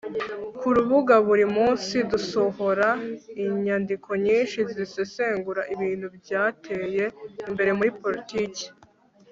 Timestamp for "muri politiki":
7.77-8.65